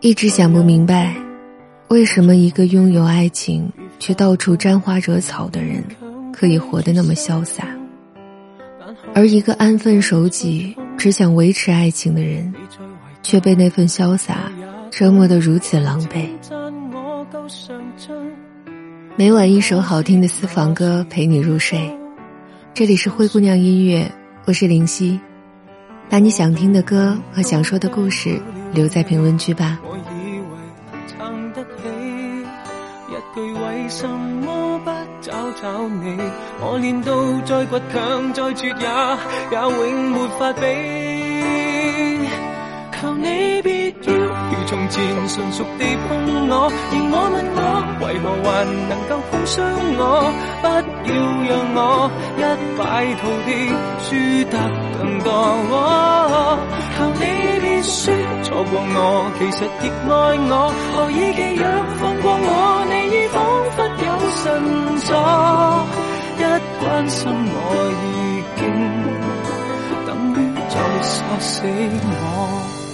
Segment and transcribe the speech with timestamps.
[0.00, 1.14] 一直想不明白，
[1.88, 5.84] 为什么一个拥有爱情却到处沾花惹草的人，
[6.32, 7.66] 可以活得那么潇洒，
[9.12, 12.54] 而一个安分守己、只想维持爱情的人，
[13.22, 14.50] 却被那份潇洒
[14.90, 16.28] 折磨得如此狼狈。
[19.16, 21.90] 每晚一首好听的私房歌陪你入睡，
[22.72, 24.10] 这里是灰姑娘音乐，
[24.46, 25.18] 我是林夕，
[26.10, 28.40] 把你想听的歌和想说的故事
[28.72, 29.78] 留在评论区吧。
[29.82, 30.56] 我以为
[31.06, 31.68] 撑得起，
[33.08, 36.18] 一句为什么不找找你？
[36.60, 38.74] 我练到再倔强再绝也
[39.50, 41.27] 也永没法比。
[44.90, 47.60] 前纯熟地碰我，而我问我
[48.00, 48.48] 为何还
[48.88, 49.56] 能够碰伤
[49.98, 50.02] 我？
[50.62, 50.66] 不
[51.08, 51.12] 要
[51.48, 51.78] 让我
[52.36, 52.40] 一
[52.78, 52.82] 败
[53.20, 53.50] 涂地，
[54.04, 54.06] 输
[54.50, 54.54] 得
[54.98, 55.28] 更多。
[56.96, 57.22] 求你
[57.60, 60.10] 别说错过我，其实亦爱
[60.48, 60.52] 我，
[60.94, 61.64] 何以寄养
[61.96, 62.50] 放过我？
[62.88, 63.36] 你已仿
[63.76, 64.08] 佛有
[64.40, 64.44] 神
[65.06, 65.10] 助，
[66.38, 66.42] 一
[66.80, 67.56] 关心我
[68.04, 68.06] 已
[68.58, 68.60] 经
[70.06, 70.36] 等于
[70.68, 72.87] 在杀死我。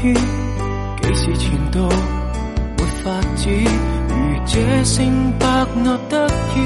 [0.00, 0.14] 知。
[1.02, 1.78] 几时传到
[2.78, 3.04] 没法
[3.36, 3.50] 子，
[4.08, 4.12] 如
[4.46, 5.44] 这性白
[5.82, 6.56] 纳得意，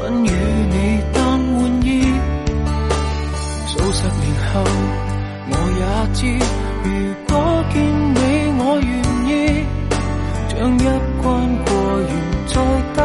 [0.00, 0.74] 分与你
[1.12, 1.22] 当
[1.56, 1.86] 玩意。
[3.66, 4.52] 数十年后，
[5.50, 5.82] 我也
[6.14, 6.20] 知，
[6.84, 6.88] 如
[7.28, 7.32] 果
[7.74, 7.74] 见
[8.14, 8.16] 你
[8.58, 8.88] 我愿
[9.28, 9.30] 意，
[10.48, 10.80] 将一
[11.20, 11.24] 关
[11.66, 11.68] 过
[12.00, 12.08] 完
[12.46, 12.52] 再
[12.94, 12.98] 单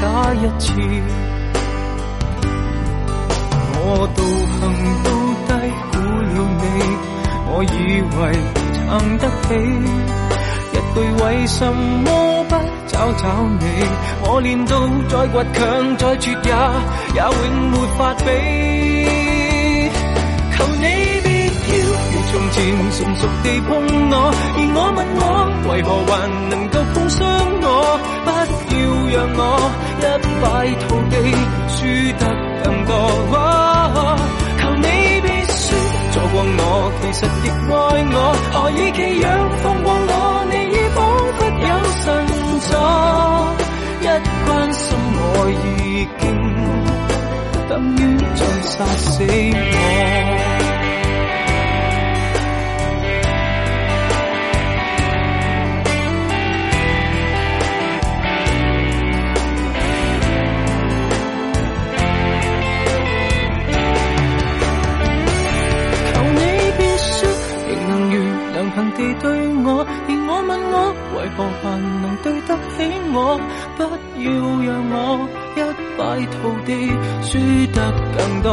[0.00, 0.04] 打
[0.34, 0.62] 一次。
[3.74, 4.18] 我道
[4.60, 4.60] 行
[7.72, 8.18] 以为。
[8.74, 9.54] 撑得起
[10.72, 12.52] 一句为什么不
[12.86, 13.22] 找找
[13.58, 13.64] 你？
[14.24, 14.70] 我练到
[15.08, 15.60] 再倔强
[15.96, 16.50] 再绝也
[17.14, 17.30] 也永
[17.70, 18.20] 没法比。
[20.54, 20.84] 求你
[21.24, 21.72] 别要
[22.12, 22.54] 如从前
[22.92, 23.70] 纯熟地碰
[24.10, 24.14] 我，
[24.56, 25.24] 而我问我
[25.72, 26.10] 为何还
[26.50, 27.18] 能够碰伤
[27.62, 27.66] 我？
[28.26, 28.84] 不要
[29.16, 29.40] 让我
[29.98, 30.00] 一
[30.42, 30.44] 败
[30.86, 31.14] 涂地，
[31.68, 31.76] 输
[32.18, 32.22] 得
[37.02, 37.70] 其实亦爱
[38.14, 38.16] 我，
[38.52, 39.26] 何以寄养
[39.60, 40.46] 放过我？
[40.50, 40.98] 你已仿
[41.36, 41.68] 佛有
[42.00, 42.04] 神
[42.68, 42.70] 助，
[44.02, 44.06] 一
[44.46, 44.80] 关心
[45.18, 46.24] 我已经
[47.68, 47.98] 等于
[48.36, 50.41] 再杀死我。
[69.20, 69.24] 对
[69.64, 70.76] 我，而我问我
[71.14, 71.64] 为何还
[72.02, 72.78] 能对得起
[73.12, 73.16] 我？
[73.76, 73.82] 不
[74.22, 74.24] 要
[74.62, 74.96] 让我
[75.56, 75.58] 一
[75.98, 76.00] 败
[76.30, 76.34] 涂
[76.64, 76.70] 地，
[77.22, 77.30] 输
[77.72, 77.78] 得
[78.16, 78.48] 更多。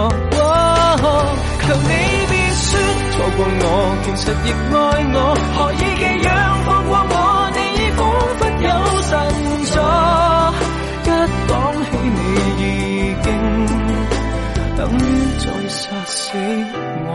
[1.61, 1.91] 求你
[2.29, 2.67] 别说
[3.11, 3.63] 错过我，
[4.03, 4.75] 其实亦爱
[5.13, 5.17] 我。
[5.55, 6.27] 何以寄养
[6.65, 7.15] 放过我？
[7.55, 7.99] 你已仿
[8.37, 8.67] 佛有
[9.01, 9.11] 神
[9.65, 9.73] 助，
[11.05, 11.07] 一
[11.47, 11.51] 讲
[11.85, 12.19] 起你
[12.59, 12.63] 已
[13.21, 13.27] 经
[14.77, 14.99] 等于
[15.37, 16.17] 在杀死
[17.07, 17.09] 我。